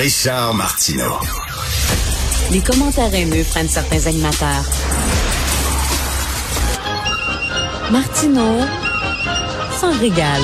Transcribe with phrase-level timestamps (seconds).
[0.00, 1.18] Richard Martineau.
[2.52, 4.64] Les commentaires haineux prennent certains animateurs.
[7.92, 8.60] Martineau
[9.78, 10.40] s'en régale.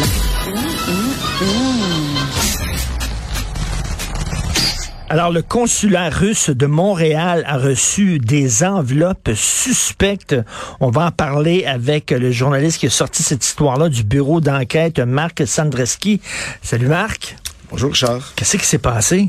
[5.09, 10.37] Alors, le consulat russe de Montréal a reçu des enveloppes suspectes.
[10.81, 14.99] On va en parler avec le journaliste qui a sorti cette histoire-là du bureau d'enquête,
[14.99, 16.21] Marc Sandreski.
[16.61, 17.37] Salut Marc.
[17.71, 18.33] Bonjour Richard.
[18.37, 19.29] Qu'est-ce qui s'est passé?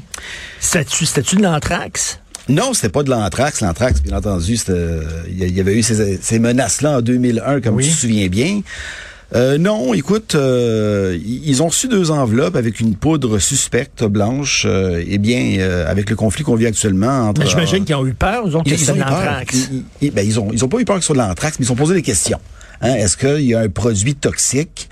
[0.59, 2.19] C'était-tu de l'anthrax?
[2.49, 3.61] Non, c'était pas de l'anthrax.
[3.61, 4.57] L'anthrax, bien entendu,
[5.29, 8.61] il y avait eu ces, ces menaces-là en 2001, comme tu te souviens bien.
[9.35, 14.63] Euh, non, écoute, euh, ils ont reçu deux enveloppes avec une poudre suspecte blanche.
[14.65, 17.45] Euh, eh bien, euh, avec le conflit qu'on vit actuellement entre.
[17.45, 19.69] J'imagine qu'ils ont eu peur, ils ont que c'est de l'anthrax.
[20.01, 21.65] Ils, ben, ils ont, ils ont pas eu peur que ce soit de l'anthrax, mais
[21.65, 22.39] ils ont posé des questions.
[22.81, 24.89] Hein, Est-ce qu'il y a un produit toxique?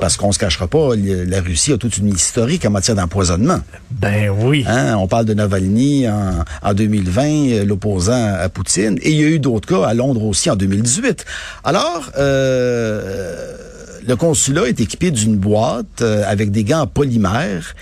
[0.00, 3.60] Parce qu'on se cachera pas, la Russie a toute une historique en matière d'empoisonnement.
[3.90, 4.64] Ben oui.
[4.66, 9.28] Hein, on parle de Navalny en, en 2020, l'opposant à Poutine, et il y a
[9.28, 11.24] eu d'autres cas à Londres aussi en 2018.
[11.64, 13.56] Alors, euh,
[14.08, 17.74] le consulat est équipé d'une boîte euh, avec des gants en polymère.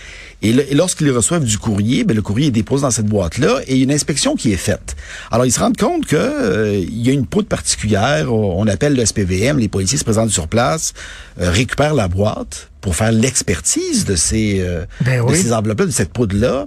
[0.42, 3.92] Et, lorsqu'ils reçoivent du courrier, ben, le courrier est déposé dans cette boîte-là et une
[3.92, 4.96] inspection qui est faite.
[5.30, 8.34] Alors, ils se rendent compte que euh, il y a une poudre particulière.
[8.34, 9.58] On appelle le SPVM.
[9.58, 10.94] Les policiers se présentent sur place,
[11.40, 14.64] euh, récupèrent la boîte pour faire l'expertise de ces,
[15.00, 16.66] ben de ces enveloppes de cette poudre-là.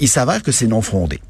[0.00, 1.20] il s'avère que c'est non fondé.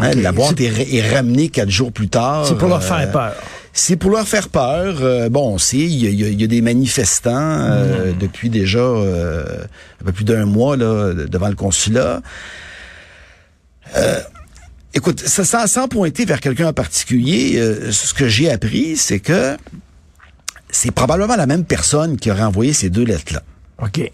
[0.00, 2.46] Hein, la boîte est, est, ramenée quatre jours plus tard.
[2.46, 3.34] C'est pour leur faire peur.
[3.72, 4.98] C'est pour leur faire peur.
[5.00, 8.18] Euh, bon, on sait, il y, a, des manifestants euh, mm.
[8.18, 9.64] depuis déjà euh,
[10.00, 12.20] un peu plus d'un mois là, devant le consulat.
[14.94, 19.56] écoute, ça, sans, pointer vers quelqu'un en particulier, ce que j'ai appris, c'est que
[20.70, 23.42] c'est probablement la même personne qui aurait envoyé ces deux lettres-là.
[23.82, 24.10] OK.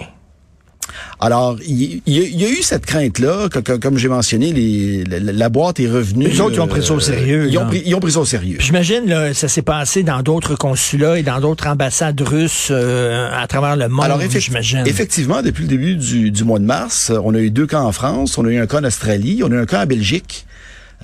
[1.20, 3.48] Alors, il y, a eu cette crainte-là,
[3.81, 6.28] comme j'ai mentionné, les, la, boîte est revenue.
[6.28, 7.48] Les autres, ils ont pris ça au sérieux.
[7.50, 8.58] Ils ont pris, ils ont pris, ça au sérieux.
[8.61, 13.77] J'imagine, ça s'est passé dans d'autres consulats et dans d'autres ambassades russes euh, à travers
[13.77, 14.85] le monde, Alors, j'imagine.
[14.86, 17.92] Effectivement, depuis le début du, du mois de mars, on a eu deux cas en
[17.92, 20.46] France, on a eu un cas en Australie, on a eu un cas en Belgique.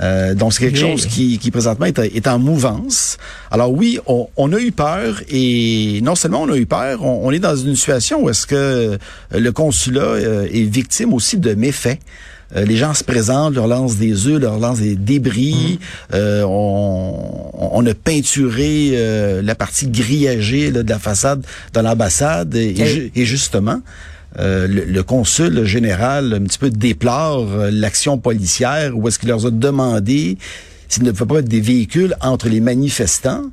[0.02, 3.16] Euh, donc, c'est quelque chose qui, qui présentement est, est, en mouvance.
[3.50, 7.28] Alors oui, on, on, a eu peur et non seulement on a eu peur, on,
[7.28, 8.98] on est dans une situation où est-ce que euh,
[9.32, 12.00] le consulat euh, est victime aussi de méfaits.
[12.56, 15.78] Euh, les gens se présentent, leur lancent des œufs, leur lancent des débris.
[16.12, 16.16] Mm.
[16.44, 23.80] on, on, a peinturé la partie grillagée de la façade de l'ambassade et, et, justement,
[24.40, 29.46] euh, le, consul général un petit peu déplore euh, l'action policière où est-ce qu'il leur
[29.46, 30.38] a demandé
[30.88, 33.44] s'il ne pouvait pas être des véhicules entre les manifestants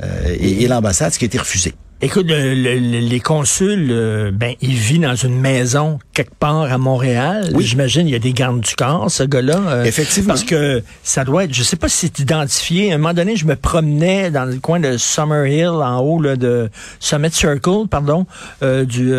[0.00, 1.74] euh, et, l'ambassade, ce qui a été refusé.
[2.00, 7.50] Écoute, les consuls, ben, il vit dans une maison quelque part à Montréal.
[7.54, 7.64] Oui.
[7.64, 9.86] J'imagine il y a des gardes du corps, ce gars-là.
[9.86, 10.28] Effectivement.
[10.28, 12.90] Parce que ça doit être, je sais pas si c'est identifié.
[12.90, 16.34] À un moment donné, je me promenais dans le coin de Summerhill, en haut là,
[16.34, 18.26] de Summit Circle, pardon,
[18.60, 19.12] du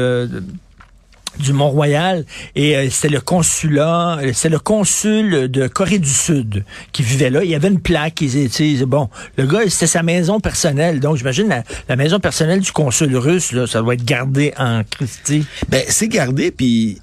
[1.40, 6.64] du Mont-Royal et euh, c'était le consulat, euh, c'est le consul de Corée du Sud
[6.92, 7.44] qui vivait là.
[7.44, 11.00] Il y avait une plaque, ils étaient, bon, le gars, c'était sa maison personnelle.
[11.00, 15.46] Donc, j'imagine la, maison personnelle du consul russe, là, ça doit être gardé en Christie.
[15.70, 17.00] Ben, c'est gardé, puis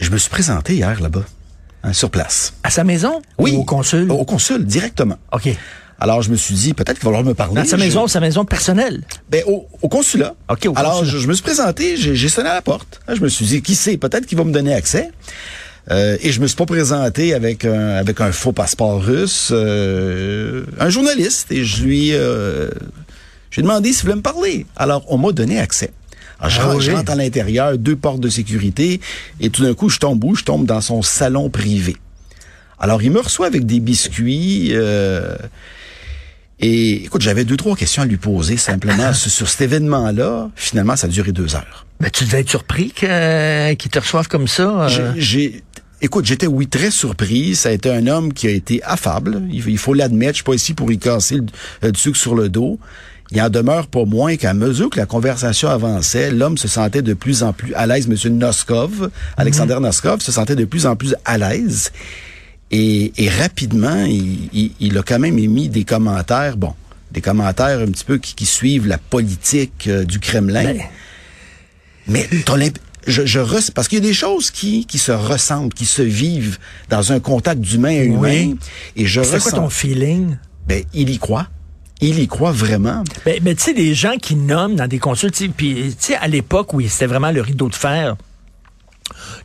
[0.00, 1.24] je me suis présenté hier là-bas,
[1.82, 2.54] hein, sur place.
[2.62, 3.20] À sa maison?
[3.38, 3.54] Oui.
[3.56, 4.10] au consul?
[4.10, 5.16] Au consul, directement.
[5.32, 5.48] OK.
[5.98, 7.54] Alors, je me suis dit, peut-être qu'il va falloir me parler.
[7.54, 9.02] Dans sa maison, sa maison personnelle?
[9.30, 10.34] Ben, au, au consulat.
[10.50, 13.00] OK, au Alors, je, me suis présenté, j'ai sonné à la porte.
[13.08, 15.10] Je me suis dit, qui sait, peut-être qu'il va me donner accès.
[15.90, 19.50] Euh, et je me suis pas présenté avec un, avec un faux passeport russe.
[19.52, 21.50] Euh, un journaliste.
[21.50, 22.10] Et je lui...
[22.12, 22.70] Euh,
[23.50, 24.66] j'ai demandé s'il voulait me parler.
[24.76, 25.92] Alors, on m'a donné accès.
[26.38, 29.00] Alors, ah je, rentre, à l'intérieur, deux portes de sécurité,
[29.40, 30.34] et tout d'un coup, je tombe où?
[30.34, 31.96] Je tombe dans son salon privé.
[32.78, 34.72] Alors, il me reçoit avec des biscuits...
[34.72, 35.34] Euh,
[36.58, 40.50] et écoute, j'avais deux, trois questions à lui poser simplement sur, cet événement-là.
[40.56, 41.86] Finalement, ça a duré deux heures.
[42.00, 44.88] Mais tu devais être surpris qu'il te reçoive comme ça?
[44.88, 45.12] Euh?
[45.16, 45.62] J'ai...
[46.02, 47.54] Écoute, j'étais, oui, très surpris.
[47.56, 49.42] Ça a été un homme qui a été affable.
[49.50, 50.32] Il, faut l'admettre.
[50.32, 51.38] Je suis pas ici pour y casser
[51.82, 52.78] le, du sucre sur le dos.
[53.32, 57.12] Il en demeure pas moins qu'à mesure que la conversation avançait, l'homme se sentait de
[57.12, 58.06] plus en plus à l'aise.
[58.06, 59.82] Monsieur Noskov, Alexander mhm.
[59.82, 61.90] Noskov, se sentait de plus en plus à l'aise.
[62.70, 66.74] Et, rapidement, il, a quand même émis des commentaires, bon,
[67.12, 70.64] des commentaires un petit peu qui, suivent la politique euh, du Kremlin.
[70.64, 70.82] Ben.
[72.08, 72.28] Mais
[73.06, 76.58] je, je parce qu'il y a des choses qui, qui se ressentent, qui se vivent
[76.88, 78.54] dans un contact d'humain à humain.
[78.96, 80.36] Et je C'est quoi ton feeling?
[80.66, 81.46] Ben, il y croit.
[82.00, 83.04] Il y croit vraiment.
[83.24, 86.28] Ben, ben tu sais, les gens qui nomment dans des consultes, puis tu sais, à
[86.28, 88.16] l'époque où c'était vraiment le rideau de fer,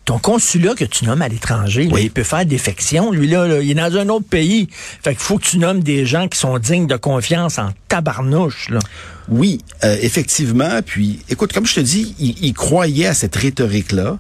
[0.06, 2.04] ton consulat que tu nommes à l'étranger, Oui.
[2.06, 3.12] il peut faire défection.
[3.12, 4.68] Lui, là, là, il est dans un autre pays.
[4.72, 8.70] Fait qu'il faut que tu nommes des gens qui sont dignes de confiance en tabarnouche.
[8.70, 8.80] Là.
[9.30, 10.82] Oui, euh, effectivement.
[10.86, 14.18] Puis, écoute, comme je te dis, il, il croyait à cette rhétorique-là.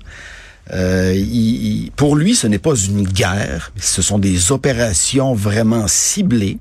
[0.73, 5.85] Euh, il- il- pour lui, ce n'est pas une guerre, ce sont des opérations vraiment
[5.87, 6.59] ciblées.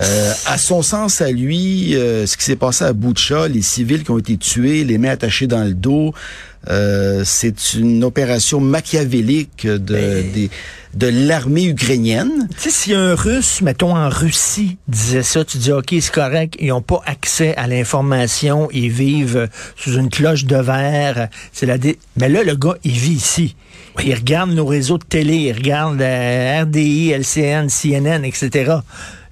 [0.00, 4.04] Euh, à son sens, à lui, euh, ce qui s'est passé à Boucha, les civils
[4.04, 6.14] qui ont été tués, les mains attachées dans le dos,
[6.68, 10.50] euh, c'est une opération machiavélique de, Mais- des-
[10.94, 12.48] de l'armée ukrainienne.
[12.62, 16.54] Tu sais, si un Russe, mettons en Russie, disait ça, tu dis, OK, c'est correct,
[16.60, 21.28] ils n'ont pas accès à l'information, ils vivent sous une cloche de verre.
[21.52, 23.56] C'est la dé- Mais là, le gars, il vit ici.
[24.04, 28.74] Il regarde nos réseaux de télé, il regarde euh, RDI, LCN, CNN, etc.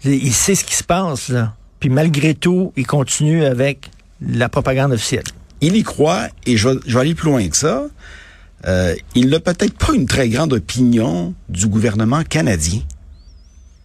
[0.06, 1.54] Il sait ce qui se passe, là.
[1.80, 5.24] Puis malgré tout, il continue avec la propagande officielle.
[5.60, 7.84] il y croit, et je vais, je vais aller plus loin que ça,
[8.66, 12.80] euh, il n'a peut-être pas une très grande opinion du gouvernement canadien.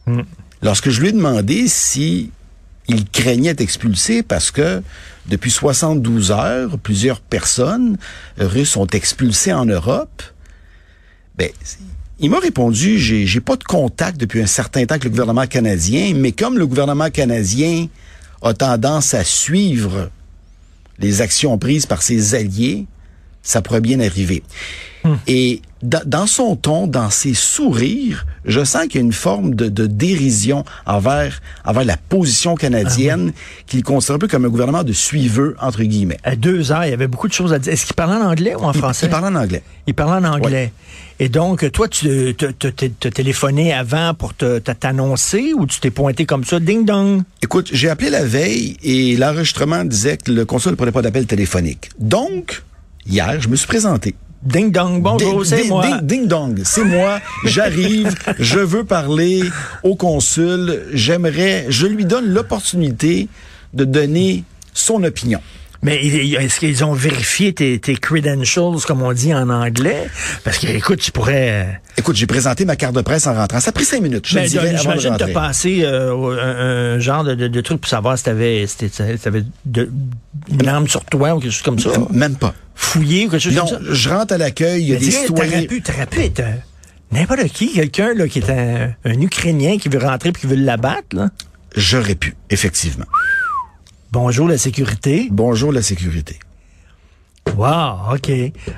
[0.07, 0.21] Mm.
[0.61, 2.31] Lorsque je lui ai demandé si
[2.87, 4.81] il craignait être expulsé parce que
[5.27, 7.97] depuis 72 heures, plusieurs personnes
[8.37, 10.23] russes sont expulsées en Europe,
[11.37, 11.49] ben,
[12.21, 15.47] il m'a répondu, j'ai, j'ai pas de contact depuis un certain temps avec le gouvernement
[15.47, 17.87] canadien, mais comme le gouvernement canadien
[18.43, 20.09] a tendance à suivre
[20.99, 22.85] les actions prises par ses alliés,
[23.41, 24.43] ça pourrait bien arriver.
[25.27, 29.55] Et da- dans son ton, dans ses sourires, je sens qu'il y a une forme
[29.55, 33.33] de, de dérision envers, envers la position canadienne
[33.65, 36.17] qu'il considère un peu comme un gouvernement de suiveux, entre guillemets.
[36.23, 37.73] À deux heures, il y avait beaucoup de choses à dire.
[37.73, 39.07] Est-ce qu'il parlait en anglais ou en Il- français?
[39.07, 39.63] Il parle en anglais.
[39.87, 40.71] Il parlait en anglais.
[41.19, 45.91] Et donc, toi, tu te- te- te- te téléphoné avant pour t'annoncer ou tu t'es
[45.91, 47.21] pointé comme ça, ding dong?
[47.43, 51.25] Écoute, j'ai appelé la veille et l'enregistrement disait que le consul ne prenait pas d'appel
[51.27, 51.89] téléphonique.
[51.99, 52.63] Donc,
[53.05, 54.15] hier, je me suis présenté.
[54.43, 55.85] Ding dong, bonjour, c'est moi.
[55.85, 57.19] Ding, ding dong, c'est moi.
[57.45, 59.43] J'arrive, je veux parler
[59.83, 60.81] au consul.
[60.93, 63.27] J'aimerais, je lui donne l'opportunité
[63.75, 64.43] de donner
[64.73, 65.41] son opinion.
[65.83, 70.07] Mais est-ce qu'ils ont vérifié tes, tes credentials, comme on dit en anglais?
[70.43, 71.81] Parce que, écoute, tu pourrais...
[71.97, 73.59] Écoute, j'ai présenté ma carte de presse en rentrant.
[73.59, 74.27] Ça a pris cinq minutes.
[74.27, 75.33] Je te Ben, de J'imagine que rentrer.
[75.33, 78.91] t'as passé euh, un, un genre de, de, de truc pour savoir si t'avais si
[79.65, 79.89] de-
[80.51, 81.89] une arme sur toi ou quelque chose comme ça.
[81.89, 82.53] Euh, Même pas.
[82.75, 83.93] Fouillé ou quelque chose Non, comme ça?
[83.93, 85.63] je rentre à l'accueil, il y a Mais des citoyens.
[85.65, 86.51] pu, t'aurais pu être euh,
[87.11, 90.55] n'importe qui, quelqu'un là, qui est un, un Ukrainien qui veut rentrer puis qui veut
[90.63, 91.07] l'abattre.
[91.15, 91.29] là.
[91.75, 93.05] J'aurais pu, effectivement.
[94.11, 95.29] Bonjour la sécurité.
[95.31, 96.37] Bonjour la sécurité.
[97.55, 98.29] Wow, OK.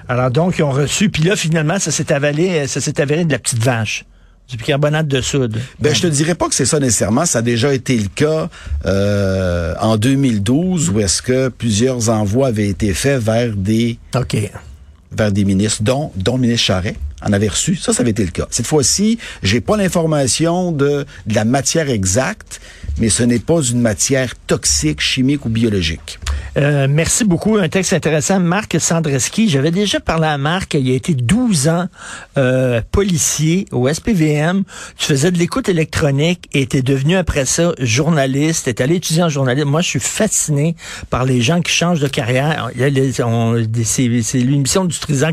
[0.08, 3.32] Alors donc, ils ont reçu, puis là, finalement, ça s'est avalé, ça s'est avéré de
[3.32, 4.06] la petite vache.
[4.48, 5.60] Du bicarbonate de soude.
[5.80, 7.26] Ben, je te dirais pas que c'est ça nécessairement.
[7.26, 8.48] Ça a déjà été le cas
[8.86, 14.38] euh, en 2012 où est-ce que plusieurs envois avaient été faits vers des OK.
[15.12, 16.96] vers des ministres, dont, dont le ministre Charret
[17.26, 17.76] en avait reçu.
[17.76, 18.48] Ça, ça avait été le cas.
[18.52, 22.60] Cette fois-ci, j'ai pas l'information de, de la matière exacte,
[23.00, 26.20] mais ce n'est pas une matière toxique, chimique ou biologique.
[26.58, 27.58] Euh, merci beaucoup.
[27.58, 28.40] Un texte intéressant.
[28.40, 29.50] Marc Sandreski.
[29.50, 30.76] J'avais déjà parlé à Marc.
[30.76, 31.88] Il a été 12 ans
[32.38, 34.64] euh, policier au SPVM.
[34.98, 38.74] Tu faisais de l'écoute électronique et tu devenu après ça journaliste.
[38.76, 39.68] Tu allé étudier en journalisme.
[39.70, 40.76] Moi, je suis fasciné
[41.10, 42.70] par les gens qui changent de carrière.
[43.84, 44.08] C'est
[44.38, 45.32] l'émission du Trisant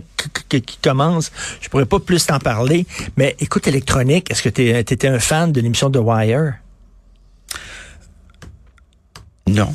[0.48, 1.30] qui, qui- commence.
[1.60, 2.86] Je pourrais pas plus t'en parler.
[3.18, 6.55] Mais écoute électronique, est-ce que tu étais un fan de l'émission The Wire?
[9.47, 9.75] Non.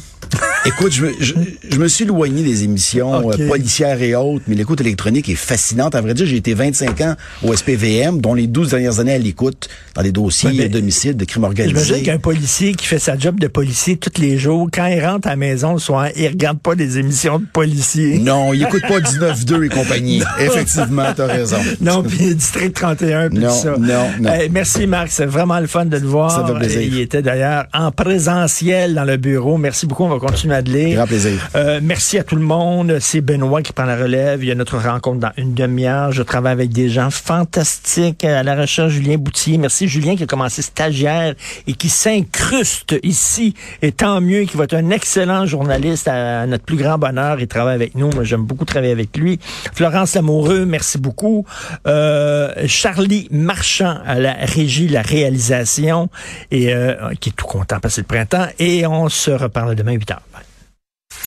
[0.68, 1.34] Écoute, je me, je,
[1.70, 5.94] je me suis éloigné des émissions euh, policières et autres, mais l'écoute électronique est fascinante.
[5.94, 9.18] À vrai dire, j'ai été 25 ans au SPVM, dont les 12 dernières années à
[9.20, 12.02] l'écoute, dans des dossiers Ouais, mais- d'homicide, de crimes J'imagine organisés.
[12.04, 15.32] qu'un policier qui fait sa job de policier tous les jours, quand il rentre à
[15.32, 18.18] la maison le soir, il regarde pas des émissions de policiers.
[18.18, 20.22] Non, il écoute pas 19-2 et compagnie.
[20.40, 21.58] Effectivement, t'as raison.
[21.80, 23.76] Non, puis District 31, puis Non, tout ça.
[23.78, 24.32] non, non.
[24.52, 26.32] Merci Marc, c'est vraiment le fun de te voir.
[26.32, 26.82] Ça fait plaisir.
[26.82, 29.58] Il était d'ailleurs en présentiel dans le bureau.
[29.60, 30.55] Merci beaucoup, on va continuer
[30.94, 31.50] Grand plaisir.
[31.56, 32.98] Euh, merci à tout le monde.
[33.00, 34.44] C'est Benoît qui prend la relève.
[34.44, 36.12] Il y a notre rencontre dans une demi-heure.
[36.12, 38.94] Je travaille avec des gens fantastiques à la recherche.
[38.94, 39.58] Julien Boutier.
[39.58, 41.36] Merci Julien qui a commencé stagiaire
[41.68, 43.54] et qui s'incruste ici.
[43.82, 47.40] Et tant mieux qu'il va être un excellent journaliste à notre plus grand bonheur.
[47.40, 48.10] Il travaille avec nous.
[48.12, 49.40] Moi, j'aime beaucoup travailler avec lui.
[49.74, 51.46] Florence Lamoureux, merci beaucoup.
[51.88, 56.10] Euh, Charlie Marchand à la régie, la réalisation
[56.52, 58.48] et euh, qui est tout content parce que c'est le printemps.
[58.60, 60.22] Et on se reparle demain 8 heures.